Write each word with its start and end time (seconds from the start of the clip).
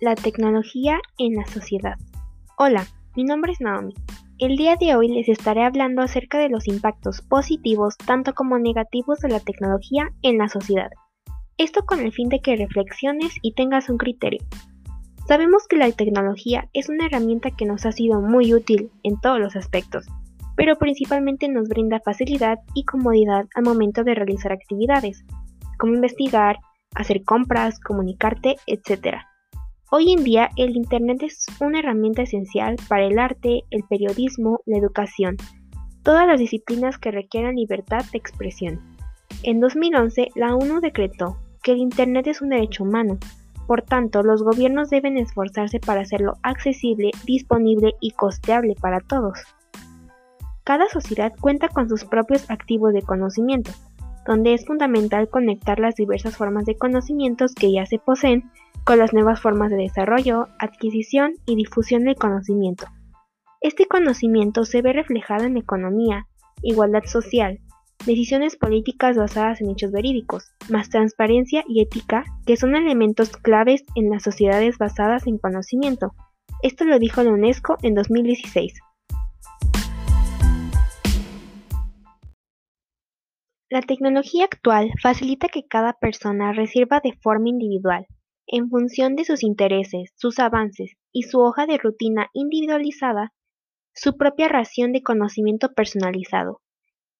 La 0.00 0.14
tecnología 0.14 1.00
en 1.18 1.34
la 1.34 1.44
sociedad. 1.46 1.96
Hola, 2.56 2.86
mi 3.16 3.24
nombre 3.24 3.50
es 3.50 3.60
Naomi. 3.60 3.94
El 4.38 4.56
día 4.56 4.76
de 4.76 4.94
hoy 4.94 5.08
les 5.08 5.28
estaré 5.28 5.64
hablando 5.64 6.02
acerca 6.02 6.38
de 6.38 6.48
los 6.48 6.68
impactos 6.68 7.20
positivos 7.20 7.96
tanto 7.96 8.32
como 8.32 8.60
negativos 8.60 9.18
de 9.18 9.28
la 9.28 9.40
tecnología 9.40 10.10
en 10.22 10.38
la 10.38 10.48
sociedad. 10.48 10.88
Esto 11.56 11.84
con 11.84 11.98
el 11.98 12.12
fin 12.12 12.28
de 12.28 12.38
que 12.38 12.54
reflexiones 12.54 13.34
y 13.42 13.54
tengas 13.54 13.90
un 13.90 13.98
criterio. 13.98 14.38
Sabemos 15.26 15.66
que 15.68 15.76
la 15.76 15.90
tecnología 15.90 16.68
es 16.74 16.88
una 16.88 17.06
herramienta 17.06 17.50
que 17.50 17.66
nos 17.66 17.84
ha 17.84 17.90
sido 17.90 18.20
muy 18.20 18.54
útil 18.54 18.92
en 19.02 19.20
todos 19.20 19.40
los 19.40 19.56
aspectos, 19.56 20.06
pero 20.56 20.76
principalmente 20.76 21.48
nos 21.48 21.68
brinda 21.68 21.98
facilidad 22.04 22.60
y 22.72 22.84
comodidad 22.84 23.46
al 23.56 23.64
momento 23.64 24.04
de 24.04 24.14
realizar 24.14 24.52
actividades, 24.52 25.24
como 25.76 25.94
investigar, 25.94 26.58
hacer 26.94 27.24
compras, 27.24 27.80
comunicarte, 27.80 28.58
etc. 28.68 29.16
Hoy 29.90 30.12
en 30.12 30.22
día 30.22 30.50
el 30.56 30.76
Internet 30.76 31.22
es 31.22 31.46
una 31.60 31.78
herramienta 31.78 32.22
esencial 32.22 32.76
para 32.88 33.06
el 33.06 33.18
arte, 33.18 33.62
el 33.70 33.84
periodismo, 33.84 34.60
la 34.66 34.76
educación, 34.76 35.36
todas 36.02 36.26
las 36.26 36.38
disciplinas 36.38 36.98
que 36.98 37.10
requieran 37.10 37.56
libertad 37.56 38.04
de 38.12 38.18
expresión. 38.18 38.80
En 39.42 39.60
2011, 39.60 40.28
la 40.34 40.54
ONU 40.54 40.80
decretó 40.80 41.38
que 41.62 41.72
el 41.72 41.78
Internet 41.78 42.26
es 42.26 42.42
un 42.42 42.50
derecho 42.50 42.84
humano, 42.84 43.18
por 43.68 43.82
tanto, 43.82 44.22
los 44.22 44.42
gobiernos 44.42 44.88
deben 44.88 45.18
esforzarse 45.18 45.78
para 45.78 46.00
hacerlo 46.00 46.38
accesible, 46.42 47.10
disponible 47.26 47.94
y 48.00 48.12
costeable 48.12 48.74
para 48.80 49.00
todos. 49.00 49.40
Cada 50.64 50.88
sociedad 50.88 51.34
cuenta 51.38 51.68
con 51.68 51.86
sus 51.86 52.06
propios 52.06 52.50
activos 52.50 52.94
de 52.94 53.02
conocimiento, 53.02 53.70
donde 54.26 54.54
es 54.54 54.64
fundamental 54.64 55.28
conectar 55.28 55.80
las 55.80 55.96
diversas 55.96 56.34
formas 56.34 56.64
de 56.64 56.78
conocimientos 56.78 57.54
que 57.54 57.70
ya 57.70 57.84
se 57.84 57.98
poseen 57.98 58.50
con 58.88 58.98
las 58.98 59.12
nuevas 59.12 59.38
formas 59.42 59.70
de 59.70 59.76
desarrollo, 59.76 60.46
adquisición 60.58 61.34
y 61.44 61.56
difusión 61.56 62.04
del 62.04 62.14
conocimiento. 62.14 62.86
Este 63.60 63.84
conocimiento 63.84 64.64
se 64.64 64.80
ve 64.80 64.94
reflejado 64.94 65.44
en 65.44 65.58
economía, 65.58 66.26
igualdad 66.62 67.04
social, 67.04 67.58
decisiones 68.06 68.56
políticas 68.56 69.18
basadas 69.18 69.60
en 69.60 69.68
hechos 69.68 69.92
verídicos, 69.92 70.54
más 70.70 70.88
transparencia 70.88 71.64
y 71.68 71.82
ética, 71.82 72.24
que 72.46 72.56
son 72.56 72.76
elementos 72.76 73.28
claves 73.36 73.84
en 73.94 74.08
las 74.08 74.22
sociedades 74.22 74.78
basadas 74.78 75.26
en 75.26 75.36
conocimiento. 75.36 76.14
Esto 76.62 76.86
lo 76.86 76.98
dijo 76.98 77.22
la 77.22 77.32
UNESCO 77.32 77.76
en 77.82 77.94
2016. 77.94 78.72
La 83.68 83.82
tecnología 83.82 84.46
actual 84.46 84.92
facilita 85.02 85.48
que 85.48 85.66
cada 85.68 85.92
persona 85.92 86.54
reciba 86.54 87.00
de 87.04 87.12
forma 87.20 87.50
individual, 87.50 88.06
en 88.48 88.68
función 88.68 89.14
de 89.14 89.24
sus 89.24 89.42
intereses, 89.42 90.12
sus 90.16 90.38
avances 90.38 90.96
y 91.12 91.22
su 91.22 91.40
hoja 91.40 91.66
de 91.66 91.78
rutina 91.78 92.28
individualizada, 92.32 93.32
su 93.94 94.16
propia 94.16 94.48
ración 94.48 94.92
de 94.92 95.02
conocimiento 95.02 95.72
personalizado. 95.74 96.60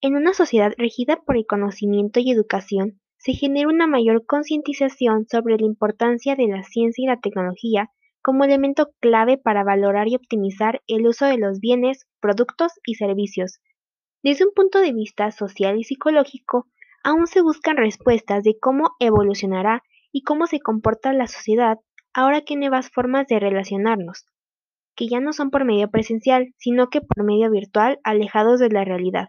En 0.00 0.16
una 0.16 0.34
sociedad 0.34 0.72
regida 0.78 1.20
por 1.26 1.36
el 1.36 1.46
conocimiento 1.46 2.20
y 2.20 2.30
educación, 2.30 3.00
se 3.18 3.32
genera 3.32 3.68
una 3.68 3.86
mayor 3.86 4.24
concientización 4.26 5.26
sobre 5.28 5.56
la 5.58 5.66
importancia 5.66 6.36
de 6.36 6.48
la 6.48 6.62
ciencia 6.62 7.02
y 7.02 7.06
la 7.06 7.20
tecnología 7.20 7.90
como 8.22 8.44
elemento 8.44 8.90
clave 9.00 9.38
para 9.38 9.64
valorar 9.64 10.08
y 10.08 10.16
optimizar 10.16 10.82
el 10.86 11.06
uso 11.06 11.26
de 11.26 11.38
los 11.38 11.60
bienes, 11.60 12.06
productos 12.20 12.72
y 12.84 12.94
servicios, 12.94 13.60
desde 14.26 14.44
un 14.44 14.52
punto 14.54 14.80
de 14.80 14.92
vista 14.92 15.30
social 15.30 15.78
y 15.78 15.84
psicológico, 15.84 16.66
aún 17.04 17.28
se 17.28 17.42
buscan 17.42 17.76
respuestas 17.76 18.42
de 18.42 18.58
cómo 18.58 18.96
evolucionará 18.98 19.84
y 20.12 20.22
cómo 20.22 20.46
se 20.46 20.60
comporta 20.60 21.12
la 21.12 21.26
sociedad 21.26 21.78
ahora 22.14 22.40
que 22.40 22.56
nuevas 22.56 22.90
formas 22.90 23.26
de 23.26 23.38
relacionarnos, 23.38 24.26
que 24.94 25.08
ya 25.08 25.20
no 25.20 25.32
son 25.32 25.50
por 25.50 25.64
medio 25.64 25.90
presencial, 25.90 26.54
sino 26.56 26.88
que 26.88 27.00
por 27.00 27.24
medio 27.24 27.50
virtual 27.50 28.00
alejados 28.02 28.58
de 28.58 28.70
la 28.70 28.84
realidad. 28.84 29.28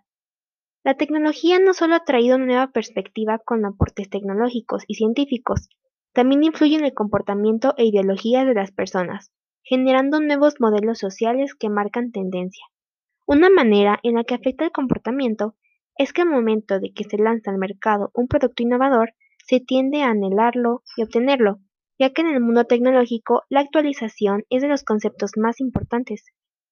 La 0.83 0.95
tecnología 0.95 1.59
no 1.59 1.73
solo 1.73 1.95
ha 1.95 2.05
traído 2.05 2.37
una 2.37 2.45
nueva 2.45 2.67
perspectiva 2.71 3.39
con 3.39 3.65
aportes 3.65 4.09
tecnológicos 4.09 4.83
y 4.87 4.95
científicos, 4.95 5.67
también 6.13 6.43
influye 6.43 6.77
en 6.77 6.85
el 6.85 6.93
comportamiento 6.93 7.73
e 7.77 7.85
ideologías 7.85 8.47
de 8.47 8.53
las 8.53 8.71
personas, 8.71 9.31
generando 9.63 10.21
nuevos 10.21 10.55
modelos 10.59 10.97
sociales 10.97 11.53
que 11.53 11.69
marcan 11.69 12.11
tendencia. 12.11 12.65
Una 13.25 13.49
manera 13.49 13.99
en 14.01 14.15
la 14.15 14.23
que 14.23 14.33
afecta 14.33 14.63
el 14.63 14.71
comportamiento 14.71 15.55
es 15.97 16.13
que 16.13 16.21
al 16.21 16.29
momento 16.29 16.79
de 16.79 16.93
que 16.93 17.03
se 17.03 17.17
lanza 17.17 17.51
al 17.51 17.57
mercado 17.57 18.09
un 18.13 18.29
producto 18.29 18.63
innovador, 18.63 19.13
se 19.47 19.61
tiende 19.61 20.03
a 20.03 20.09
anhelarlo 20.09 20.83
y 20.97 21.03
obtenerlo, 21.03 21.59
ya 21.97 22.11
que 22.11 22.21
en 22.21 22.27
el 22.27 22.41
mundo 22.41 22.65
tecnológico 22.65 23.43
la 23.49 23.61
actualización 23.61 24.43
es 24.49 24.61
de 24.61 24.67
los 24.67 24.83
conceptos 24.83 25.31
más 25.37 25.61
importantes. 25.61 26.25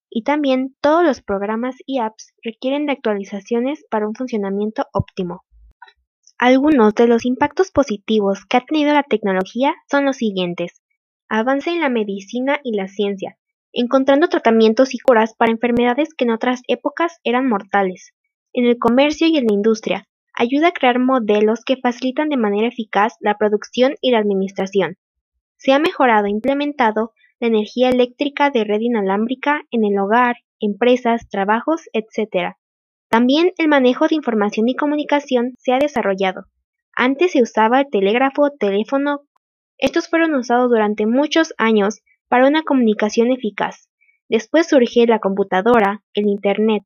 Y 0.10 0.24
también 0.24 0.76
todos 0.82 1.04
los 1.04 1.22
programas 1.22 1.76
y 1.86 2.00
apps 2.00 2.34
requieren 2.44 2.86
de 2.86 2.92
actualizaciones 2.94 3.86
para 3.90 4.08
un 4.08 4.14
funcionamiento 4.14 4.86
óptimo. 4.94 5.44
Algunos 6.38 6.94
de 6.96 7.08
los 7.08 7.26
impactos 7.26 7.72
positivos 7.72 8.46
que 8.46 8.58
ha 8.58 8.66
tenido 8.66 8.94
la 8.94 9.04
tecnología 9.04 9.74
son 9.90 10.04
los 10.06 10.18
siguientes. 10.18 10.82
Avance 11.30 11.70
en 11.70 11.80
la 11.80 11.90
medicina 11.90 12.60
y 12.62 12.76
la 12.76 12.90
ciencia, 12.90 13.38
encontrando 13.72 14.28
tratamientos 14.28 14.94
y 14.94 15.00
curas 15.00 15.34
para 15.34 15.52
enfermedades 15.52 16.10
que 16.14 16.26
en 16.26 16.32
otras 16.32 16.62
épocas 16.68 17.20
eran 17.24 17.48
mortales. 17.48 18.12
En 18.52 18.66
el 18.66 18.78
comercio 18.78 19.28
y 19.28 19.38
en 19.38 19.48
la 19.48 19.54
industria, 19.54 20.08
ayuda 20.36 20.70
a 20.70 20.72
crear 20.72 21.00
modelos 21.00 21.64
que 21.66 21.78
facilitan 21.78 22.30
de 22.30 22.38
manera 22.38 22.68
eficaz 22.68 23.16
la 23.20 23.38
producción 23.38 23.96
y 24.02 24.12
la 24.12 24.20
administración. 24.20 24.98
Se 25.58 25.72
ha 25.72 25.80
mejorado 25.80 26.28
e 26.28 26.32
implementado 26.32 27.14
la 27.40 27.48
energía 27.48 27.90
eléctrica 27.90 28.50
de 28.50 28.64
red 28.64 28.80
inalámbrica 28.82 29.62
en 29.72 29.86
el 29.86 29.98
hogar, 29.98 30.38
empresas, 30.60 31.28
trabajos, 31.30 31.90
etc. 31.94 32.56
También 33.10 33.52
el 33.58 33.68
manejo 33.68 34.08
de 34.08 34.16
información 34.16 34.68
y 34.70 34.76
comunicación 34.76 35.54
se 35.58 35.74
ha 35.74 35.80
desarrollado. 35.80 36.46
Antes 36.96 37.34
se 37.34 37.42
usaba 37.42 37.82
el 37.82 37.90
telégrafo, 37.90 38.52
teléfono. 38.52 39.22
Estos 39.78 40.08
fueron 40.08 40.34
usados 40.34 40.70
durante 40.70 41.06
muchos 41.06 41.54
años 41.58 42.02
para 42.30 42.48
una 42.48 42.64
comunicación 42.64 43.32
eficaz. 43.32 43.90
Después 44.30 44.68
surge 44.68 45.06
la 45.06 45.20
computadora, 45.20 46.02
el 46.14 46.28
Internet, 46.28 46.84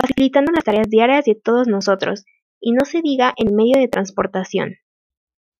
facilitando 0.00 0.52
las 0.52 0.64
tareas 0.64 0.88
diarias 0.88 1.24
de 1.24 1.34
todos 1.34 1.66
nosotros, 1.66 2.24
y 2.60 2.72
no 2.72 2.84
se 2.84 3.02
diga 3.02 3.34
en 3.36 3.54
medio 3.54 3.78
de 3.78 3.88
transportación. 3.88 4.76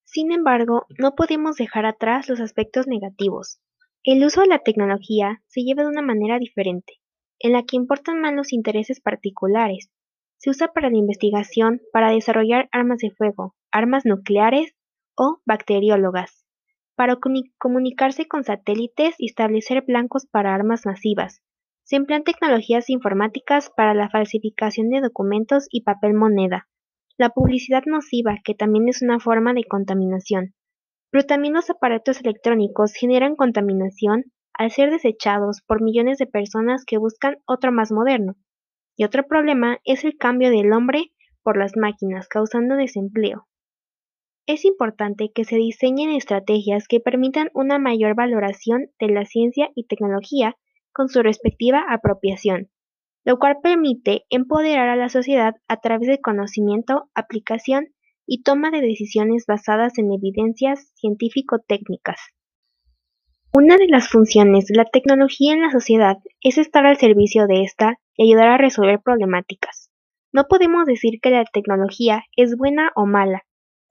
Sin 0.04 0.32
embargo, 0.32 0.86
no 0.98 1.14
podemos 1.14 1.56
dejar 1.56 1.86
atrás 1.86 2.28
los 2.28 2.40
aspectos 2.40 2.86
negativos. 2.86 3.60
El 4.04 4.24
uso 4.24 4.40
de 4.42 4.48
la 4.48 4.58
tecnología 4.58 5.42
se 5.46 5.62
lleva 5.62 5.82
de 5.82 5.88
una 5.88 6.02
manera 6.02 6.38
diferente, 6.38 6.94
en 7.38 7.52
la 7.52 7.62
que 7.64 7.76
importan 7.76 8.20
más 8.20 8.34
los 8.34 8.52
intereses 8.52 9.00
particulares. 9.00 9.90
Se 10.38 10.50
usa 10.50 10.72
para 10.72 10.90
la 10.90 10.96
investigación 10.96 11.80
para 11.92 12.12
desarrollar 12.12 12.68
armas 12.72 12.98
de 12.98 13.10
fuego, 13.10 13.54
armas 13.70 14.04
nucleares 14.04 14.74
o 15.16 15.40
bacteriólogas 15.44 16.44
para 17.00 17.16
comunicarse 17.56 18.28
con 18.28 18.44
satélites 18.44 19.14
y 19.16 19.24
establecer 19.24 19.82
blancos 19.86 20.26
para 20.26 20.54
armas 20.54 20.84
masivas. 20.84 21.40
Se 21.82 21.96
emplean 21.96 22.24
tecnologías 22.24 22.90
informáticas 22.90 23.70
para 23.74 23.94
la 23.94 24.10
falsificación 24.10 24.90
de 24.90 25.00
documentos 25.00 25.66
y 25.70 25.80
papel 25.80 26.12
moneda. 26.12 26.68
La 27.20 27.28
publicidad 27.28 27.82
nociva, 27.84 28.38
que 28.42 28.54
también 28.54 28.88
es 28.88 29.02
una 29.02 29.20
forma 29.20 29.52
de 29.52 29.64
contaminación. 29.64 30.54
Pero 31.10 31.26
también 31.26 31.52
los 31.52 31.68
aparatos 31.68 32.18
electrónicos 32.22 32.94
generan 32.94 33.36
contaminación 33.36 34.32
al 34.54 34.70
ser 34.70 34.90
desechados 34.90 35.60
por 35.66 35.82
millones 35.82 36.16
de 36.16 36.26
personas 36.26 36.86
que 36.86 36.96
buscan 36.96 37.36
otro 37.44 37.72
más 37.72 37.92
moderno. 37.92 38.36
Y 38.96 39.04
otro 39.04 39.26
problema 39.26 39.80
es 39.84 40.02
el 40.04 40.16
cambio 40.16 40.48
del 40.48 40.72
hombre 40.72 41.12
por 41.42 41.58
las 41.58 41.76
máquinas, 41.76 42.26
causando 42.26 42.74
desempleo. 42.74 43.46
Es 44.46 44.64
importante 44.64 45.30
que 45.30 45.44
se 45.44 45.56
diseñen 45.56 46.08
estrategias 46.12 46.88
que 46.88 47.00
permitan 47.00 47.50
una 47.52 47.78
mayor 47.78 48.14
valoración 48.14 48.92
de 48.98 49.08
la 49.08 49.26
ciencia 49.26 49.68
y 49.74 49.84
tecnología 49.84 50.56
con 50.94 51.10
su 51.10 51.22
respectiva 51.22 51.84
apropiación, 51.86 52.70
lo 53.24 53.38
cual 53.38 53.58
permite 53.62 54.24
empoderar 54.30 54.88
a 54.88 54.96
la 54.96 55.08
sociedad 55.08 55.54
a 55.68 55.76
través 55.78 56.08
de 56.08 56.20
conocimiento, 56.20 57.10
aplicación 57.14 57.88
y 58.26 58.42
toma 58.42 58.70
de 58.70 58.80
decisiones 58.80 59.44
basadas 59.46 59.98
en 59.98 60.12
evidencias 60.12 60.92
científico-técnicas. 60.94 62.20
Una 63.52 63.76
de 63.76 63.88
las 63.88 64.08
funciones 64.08 64.66
de 64.66 64.76
la 64.76 64.84
tecnología 64.84 65.52
en 65.52 65.62
la 65.62 65.72
sociedad 65.72 66.18
es 66.40 66.56
estar 66.56 66.86
al 66.86 66.96
servicio 66.96 67.48
de 67.48 67.62
esta 67.62 67.98
y 68.16 68.30
ayudar 68.30 68.48
a 68.48 68.58
resolver 68.58 69.00
problemáticas. 69.00 69.90
No 70.32 70.44
podemos 70.48 70.86
decir 70.86 71.18
que 71.20 71.30
la 71.30 71.44
tecnología 71.44 72.22
es 72.36 72.56
buena 72.56 72.92
o 72.94 73.06
mala, 73.06 73.42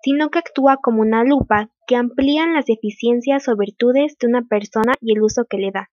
sino 0.02 0.30
que 0.30 0.40
actúa 0.40 0.78
como 0.82 1.02
una 1.02 1.26
lupa 1.26 1.70
que 1.88 1.98
amplía 1.98 2.48
las 2.48 2.66
deficiencias 2.66 3.50
o 3.50 3.58
virtudes 3.58 4.16
de 4.18 4.28
una 4.28 4.44
persona 4.44 4.94
y 5.02 5.12
el 5.12 5.22
uso 5.22 5.44
que 5.50 5.58
le 5.58 5.72
da. 5.72 5.90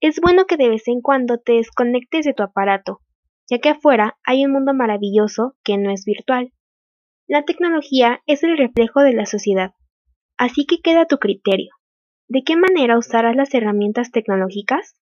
Es 0.00 0.20
bueno 0.20 0.44
que 0.46 0.56
de 0.56 0.68
vez 0.68 0.86
en 0.86 1.00
cuando 1.00 1.38
te 1.38 1.54
desconectes 1.54 2.24
de 2.24 2.32
tu 2.32 2.44
aparato, 2.44 3.00
ya 3.50 3.58
que 3.58 3.70
afuera 3.70 4.16
hay 4.22 4.44
un 4.44 4.52
mundo 4.52 4.72
maravilloso 4.72 5.56
que 5.64 5.76
no 5.76 5.90
es 5.90 6.04
virtual. 6.04 6.52
La 7.26 7.44
tecnología 7.44 8.20
es 8.26 8.44
el 8.44 8.56
reflejo 8.56 9.00
de 9.00 9.12
la 9.12 9.26
sociedad, 9.26 9.72
así 10.36 10.66
que 10.66 10.80
queda 10.80 11.02
a 11.02 11.06
tu 11.06 11.18
criterio. 11.18 11.74
¿De 12.28 12.44
qué 12.44 12.56
manera 12.56 12.96
usarás 12.96 13.34
las 13.34 13.52
herramientas 13.54 14.12
tecnológicas? 14.12 15.00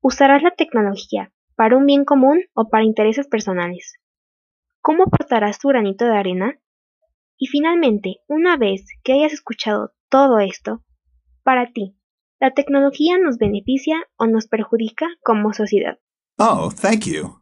¿Usarás 0.00 0.42
la 0.42 0.52
tecnología 0.52 1.32
para 1.54 1.76
un 1.76 1.84
bien 1.84 2.06
común 2.06 2.44
o 2.54 2.70
para 2.70 2.84
intereses 2.84 3.28
personales? 3.28 3.98
¿Cómo 4.80 5.04
aportarás 5.04 5.58
tu 5.58 5.68
granito 5.68 6.06
de 6.06 6.16
arena? 6.16 6.58
Y 7.36 7.48
finalmente, 7.48 8.20
una 8.26 8.56
vez 8.56 8.86
que 9.04 9.12
hayas 9.12 9.34
escuchado 9.34 9.92
todo 10.08 10.38
esto, 10.38 10.82
para 11.42 11.72
ti, 11.72 11.99
¿la 12.40 12.52
tecnología 12.52 13.18
nos 13.18 13.38
beneficia 13.38 13.96
o 14.16 14.26
nos 14.26 14.48
perjudica 14.48 15.06
como 15.22 15.52
sociedad? 15.52 15.98
Oh, 16.38 16.70
thank 16.70 17.04
you. 17.04 17.39